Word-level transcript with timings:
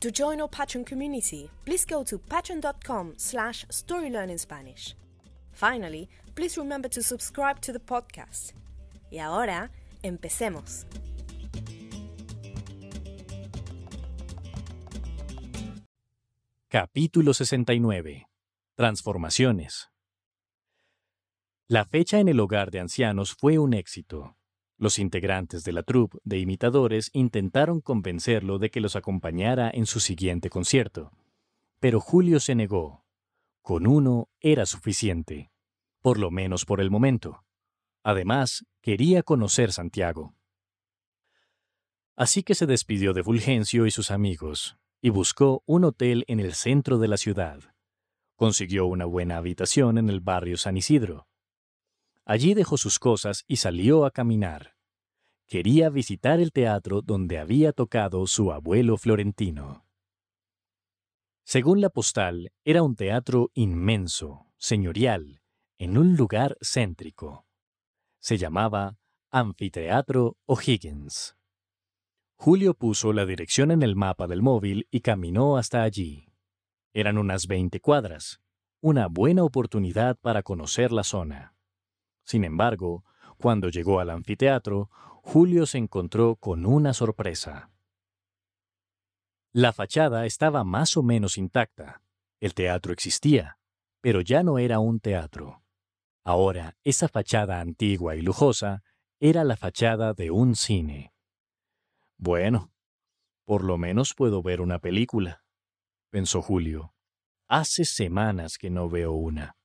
To 0.00 0.12
join 0.12 0.40
our 0.40 0.48
Patreon 0.48 0.86
community, 0.86 1.50
please 1.64 1.84
go 1.84 2.04
to 2.04 2.18
patreon.com 2.18 3.14
slash 3.16 3.66
storylearningspanish. 3.66 4.94
Finally, 5.50 6.08
please 6.36 6.56
remember 6.56 6.88
to 6.88 7.02
subscribe 7.02 7.60
to 7.62 7.72
the 7.72 7.80
podcast. 7.80 8.52
Y 9.10 9.18
ahora, 9.18 9.72
empecemos. 10.04 10.86
Capítulo 16.68 17.34
69. 17.34 18.28
Transformaciones. 18.76 19.88
La 21.66 21.84
fecha 21.84 22.20
en 22.20 22.28
el 22.28 22.38
hogar 22.38 22.70
de 22.70 22.78
ancianos 22.78 23.34
fue 23.34 23.58
un 23.58 23.74
éxito. 23.74 24.36
Los 24.78 25.00
integrantes 25.00 25.64
de 25.64 25.72
la 25.72 25.82
troupe 25.82 26.18
de 26.22 26.38
imitadores 26.38 27.10
intentaron 27.12 27.80
convencerlo 27.80 28.58
de 28.58 28.70
que 28.70 28.80
los 28.80 28.94
acompañara 28.94 29.70
en 29.74 29.86
su 29.86 29.98
siguiente 29.98 30.50
concierto, 30.50 31.10
pero 31.80 32.00
Julio 32.00 32.38
se 32.38 32.54
negó. 32.54 33.04
Con 33.60 33.88
uno 33.88 34.28
era 34.40 34.66
suficiente, 34.66 35.50
por 36.00 36.18
lo 36.18 36.30
menos 36.30 36.64
por 36.64 36.80
el 36.80 36.90
momento. 36.90 37.44
Además, 38.04 38.64
quería 38.80 39.24
conocer 39.24 39.72
Santiago. 39.72 40.34
Así 42.16 42.44
que 42.44 42.54
se 42.54 42.66
despidió 42.66 43.12
de 43.12 43.24
Fulgencio 43.24 43.84
y 43.84 43.90
sus 43.90 44.12
amigos, 44.12 44.78
y 45.00 45.10
buscó 45.10 45.62
un 45.66 45.84
hotel 45.84 46.24
en 46.28 46.40
el 46.40 46.54
centro 46.54 46.98
de 46.98 47.08
la 47.08 47.16
ciudad. 47.16 47.60
Consiguió 48.36 48.86
una 48.86 49.04
buena 49.04 49.36
habitación 49.36 49.98
en 49.98 50.08
el 50.08 50.20
barrio 50.20 50.56
San 50.56 50.76
Isidro, 50.76 51.28
Allí 52.28 52.52
dejó 52.52 52.76
sus 52.76 52.98
cosas 52.98 53.44
y 53.48 53.56
salió 53.56 54.04
a 54.04 54.10
caminar. 54.10 54.76
Quería 55.46 55.88
visitar 55.88 56.40
el 56.40 56.52
teatro 56.52 57.00
donde 57.00 57.38
había 57.38 57.72
tocado 57.72 58.26
su 58.26 58.52
abuelo 58.52 58.98
florentino. 58.98 59.86
Según 61.44 61.80
la 61.80 61.88
postal, 61.88 62.52
era 62.66 62.82
un 62.82 62.96
teatro 62.96 63.50
inmenso, 63.54 64.52
señorial, 64.58 65.40
en 65.78 65.96
un 65.96 66.16
lugar 66.16 66.58
céntrico. 66.60 67.46
Se 68.20 68.36
llamaba 68.36 68.98
Anfiteatro 69.30 70.36
O'Higgins. 70.44 71.34
Julio 72.36 72.74
puso 72.74 73.14
la 73.14 73.24
dirección 73.24 73.70
en 73.70 73.82
el 73.82 73.96
mapa 73.96 74.26
del 74.26 74.42
móvil 74.42 74.86
y 74.90 75.00
caminó 75.00 75.56
hasta 75.56 75.82
allí. 75.82 76.34
Eran 76.92 77.16
unas 77.16 77.46
20 77.46 77.80
cuadras, 77.80 78.42
una 78.82 79.06
buena 79.06 79.44
oportunidad 79.44 80.18
para 80.20 80.42
conocer 80.42 80.92
la 80.92 81.04
zona. 81.04 81.54
Sin 82.28 82.44
embargo, 82.44 83.06
cuando 83.38 83.70
llegó 83.70 84.00
al 84.00 84.10
anfiteatro, 84.10 84.90
Julio 85.22 85.64
se 85.64 85.78
encontró 85.78 86.36
con 86.36 86.66
una 86.66 86.92
sorpresa. 86.92 87.70
La 89.54 89.72
fachada 89.72 90.26
estaba 90.26 90.62
más 90.62 90.98
o 90.98 91.02
menos 91.02 91.38
intacta. 91.38 92.02
El 92.38 92.52
teatro 92.52 92.92
existía, 92.92 93.58
pero 94.02 94.20
ya 94.20 94.42
no 94.42 94.58
era 94.58 94.78
un 94.78 95.00
teatro. 95.00 95.62
Ahora, 96.22 96.76
esa 96.84 97.08
fachada 97.08 97.62
antigua 97.62 98.14
y 98.14 98.20
lujosa 98.20 98.82
era 99.20 99.42
la 99.42 99.56
fachada 99.56 100.12
de 100.12 100.30
un 100.30 100.54
cine. 100.54 101.14
Bueno, 102.18 102.74
por 103.46 103.64
lo 103.64 103.78
menos 103.78 104.12
puedo 104.12 104.42
ver 104.42 104.60
una 104.60 104.80
película, 104.80 105.44
pensó 106.10 106.42
Julio. 106.42 106.92
Hace 107.48 107.86
semanas 107.86 108.58
que 108.58 108.68
no 108.68 108.90
veo 108.90 109.12
una. 109.12 109.57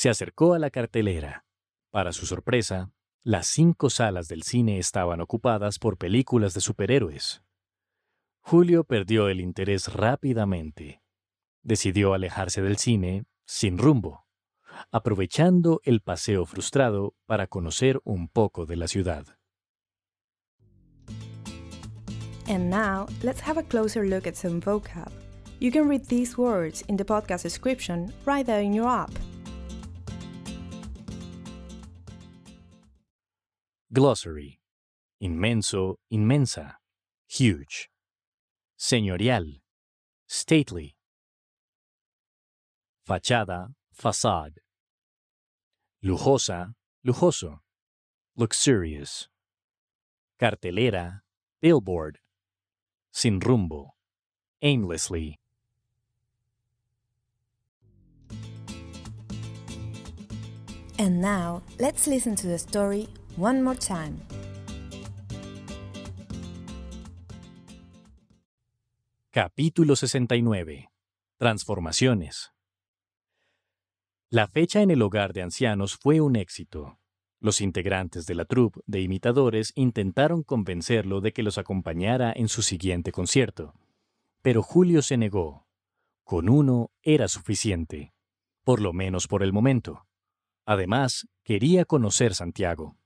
Se 0.00 0.08
acercó 0.08 0.54
a 0.54 0.58
la 0.58 0.70
cartelera. 0.70 1.44
Para 1.90 2.14
su 2.14 2.24
sorpresa, 2.24 2.90
las 3.22 3.46
cinco 3.48 3.90
salas 3.90 4.28
del 4.28 4.44
cine 4.44 4.78
estaban 4.78 5.20
ocupadas 5.20 5.78
por 5.78 5.98
películas 5.98 6.54
de 6.54 6.62
superhéroes. 6.62 7.42
Julio 8.40 8.84
perdió 8.84 9.28
el 9.28 9.42
interés 9.42 9.92
rápidamente. 9.92 11.02
Decidió 11.62 12.14
alejarse 12.14 12.62
del 12.62 12.78
cine 12.78 13.26
sin 13.44 13.76
rumbo, 13.76 14.24
aprovechando 14.90 15.82
el 15.84 16.00
paseo 16.00 16.46
frustrado 16.46 17.14
para 17.26 17.46
conocer 17.46 18.00
un 18.02 18.28
poco 18.30 18.64
de 18.64 18.76
la 18.76 18.88
ciudad. 18.88 19.26
And 22.48 22.70
now, 22.70 23.06
let's 23.22 23.42
have 23.46 23.60
a 23.60 23.62
closer 23.62 24.06
look 24.06 24.26
at 24.26 24.34
some 24.34 24.62
vocab. 24.62 25.12
You 25.58 25.70
can 25.70 25.86
read 25.90 26.06
these 26.06 26.38
words 26.38 26.84
in 26.88 26.96
the 26.96 27.04
podcast 27.04 27.42
description 27.42 28.14
right 28.24 28.46
there 28.46 28.62
in 28.62 28.72
your 28.72 28.88
app. 28.88 29.10
Glossary. 34.00 34.58
Inmenso, 35.20 35.96
inmensa. 36.10 36.76
Huge. 37.28 37.90
Señorial. 38.78 39.60
Stately. 40.26 40.96
Fachada, 43.06 43.74
facade. 43.92 44.62
Lujosa, 46.02 46.72
lujoso. 47.04 47.60
Luxurious. 48.38 49.28
Cartelera, 50.38 51.20
billboard. 51.60 52.20
Sin 53.12 53.38
rumbo. 53.38 53.96
Aimlessly. 54.62 55.38
And 60.98 61.20
now, 61.20 61.62
let's 61.78 62.06
listen 62.06 62.34
to 62.36 62.46
the 62.46 62.58
story 62.58 63.06
one 63.40 63.62
more 63.62 63.78
time. 63.78 64.18
Capítulo 69.30 69.96
69. 69.96 70.90
Transformaciones. 71.38 72.52
La 74.28 74.46
fecha 74.46 74.82
en 74.82 74.90
el 74.90 75.00
hogar 75.00 75.32
de 75.32 75.42
ancianos 75.42 75.96
fue 75.96 76.20
un 76.20 76.36
éxito. 76.36 76.98
Los 77.40 77.62
integrantes 77.62 78.26
de 78.26 78.34
la 78.34 78.44
troupe 78.44 78.80
de 78.86 79.00
imitadores 79.00 79.72
intentaron 79.74 80.42
convencerlo 80.42 81.22
de 81.22 81.32
que 81.32 81.42
los 81.42 81.56
acompañara 81.56 82.32
en 82.36 82.48
su 82.48 82.60
siguiente 82.60 83.10
concierto, 83.10 83.74
pero 84.42 84.62
Julio 84.62 85.00
se 85.00 85.16
negó. 85.16 85.66
Con 86.24 86.50
uno 86.50 86.90
era 87.02 87.26
suficiente, 87.28 88.12
por 88.62 88.82
lo 88.82 88.92
menos 88.92 89.26
por 89.26 89.42
el 89.42 89.54
momento. 89.54 90.06
Además, 90.66 91.26
quería 91.42 91.86
conocer 91.86 92.34
Santiago. 92.34 92.99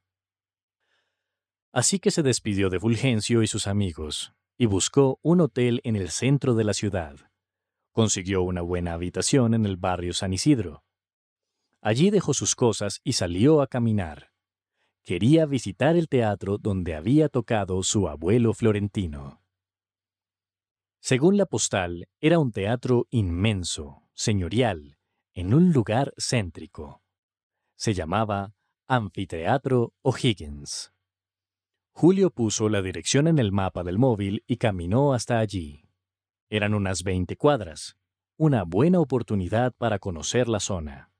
Así 1.74 1.98
que 1.98 2.12
se 2.12 2.22
despidió 2.22 2.70
de 2.70 2.78
Fulgencio 2.78 3.42
y 3.42 3.48
sus 3.48 3.66
amigos, 3.66 4.32
y 4.56 4.66
buscó 4.66 5.18
un 5.22 5.40
hotel 5.40 5.80
en 5.82 5.96
el 5.96 6.10
centro 6.10 6.54
de 6.54 6.62
la 6.62 6.72
ciudad. 6.72 7.16
Consiguió 7.90 8.42
una 8.42 8.62
buena 8.62 8.92
habitación 8.92 9.54
en 9.54 9.66
el 9.66 9.76
barrio 9.76 10.14
San 10.14 10.32
Isidro. 10.32 10.84
Allí 11.80 12.10
dejó 12.10 12.32
sus 12.32 12.54
cosas 12.54 13.00
y 13.02 13.14
salió 13.14 13.60
a 13.60 13.66
caminar. 13.66 14.30
Quería 15.02 15.46
visitar 15.46 15.96
el 15.96 16.08
teatro 16.08 16.58
donde 16.58 16.94
había 16.94 17.28
tocado 17.28 17.82
su 17.82 18.08
abuelo 18.08 18.54
florentino. 18.54 19.42
Según 21.00 21.36
la 21.36 21.46
postal, 21.46 22.06
era 22.20 22.38
un 22.38 22.52
teatro 22.52 23.08
inmenso, 23.10 24.04
señorial, 24.14 24.96
en 25.32 25.52
un 25.52 25.72
lugar 25.72 26.14
céntrico. 26.18 27.02
Se 27.74 27.94
llamaba 27.94 28.54
Anfiteatro 28.86 29.92
O'Higgins. 30.02 30.93
Julio 31.96 32.30
puso 32.30 32.68
la 32.68 32.82
dirección 32.82 33.28
en 33.28 33.38
el 33.38 33.52
mapa 33.52 33.84
del 33.84 33.98
móvil 33.98 34.42
y 34.48 34.56
caminó 34.56 35.14
hasta 35.14 35.38
allí. 35.38 35.88
Eran 36.50 36.74
unas 36.74 37.04
20 37.04 37.36
cuadras, 37.36 37.96
una 38.36 38.64
buena 38.64 38.98
oportunidad 38.98 39.72
para 39.78 40.00
conocer 40.00 40.48
la 40.48 40.58
zona. 40.58 41.12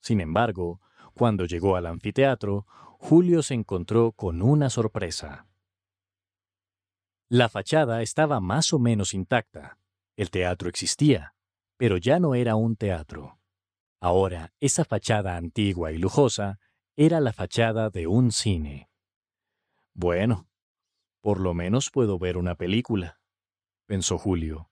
Sin 0.00 0.20
embargo, 0.20 0.80
cuando 1.14 1.46
llegó 1.46 1.74
al 1.74 1.86
anfiteatro, 1.86 2.64
Julio 3.00 3.42
se 3.42 3.54
encontró 3.54 4.12
con 4.12 4.40
una 4.40 4.70
sorpresa. 4.70 5.48
La 7.28 7.48
fachada 7.48 8.00
estaba 8.00 8.38
más 8.38 8.72
o 8.72 8.78
menos 8.78 9.14
intacta. 9.14 9.78
El 10.16 10.30
teatro 10.30 10.68
existía, 10.68 11.34
pero 11.76 11.96
ya 11.96 12.20
no 12.20 12.36
era 12.36 12.54
un 12.54 12.76
teatro. 12.76 13.40
Ahora, 14.00 14.52
esa 14.60 14.84
fachada 14.84 15.36
antigua 15.36 15.90
y 15.90 15.98
lujosa 15.98 16.60
era 16.94 17.18
la 17.18 17.32
fachada 17.32 17.90
de 17.90 18.06
un 18.06 18.30
cine. 18.30 18.88
Bueno, 19.94 20.48
por 21.20 21.40
lo 21.40 21.54
menos 21.54 21.90
puedo 21.90 22.18
ver 22.18 22.36
una 22.36 22.56
película, 22.56 23.20
pensó 23.86 24.18
Julio. 24.18 24.70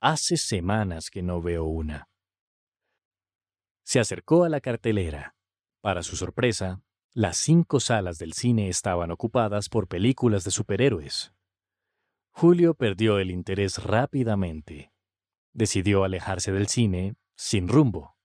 Hace 0.00 0.36
semanas 0.36 1.10
que 1.10 1.22
no 1.22 1.42
veo 1.42 1.64
una. 1.64 2.08
Se 3.84 4.00
acercó 4.00 4.44
a 4.44 4.48
la 4.48 4.60
cartelera. 4.60 5.34
Para 5.80 6.02
su 6.02 6.16
sorpresa, 6.16 6.82
las 7.12 7.36
cinco 7.36 7.80
salas 7.80 8.18
del 8.18 8.32
cine 8.32 8.68
estaban 8.68 9.10
ocupadas 9.10 9.68
por 9.68 9.88
películas 9.88 10.44
de 10.44 10.52
superhéroes. 10.52 11.34
Julio 12.30 12.74
perdió 12.74 13.18
el 13.18 13.30
interés 13.30 13.82
rápidamente. 13.82 14.92
Decidió 15.52 16.04
alejarse 16.04 16.52
del 16.52 16.68
cine 16.68 17.16
sin 17.34 17.66
rumbo, 17.66 18.16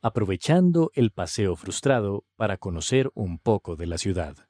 aprovechando 0.00 0.92
el 0.94 1.10
paseo 1.10 1.56
frustrado 1.56 2.24
para 2.36 2.58
conocer 2.58 3.10
un 3.14 3.40
poco 3.40 3.74
de 3.74 3.86
la 3.86 3.98
ciudad. 3.98 4.49